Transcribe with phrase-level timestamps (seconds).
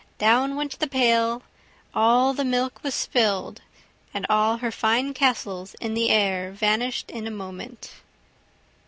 [0.17, 1.43] Down went the pail,
[1.93, 3.61] all the milk was spilled,
[4.15, 7.91] and all her fine castles in the air vanished in a moment!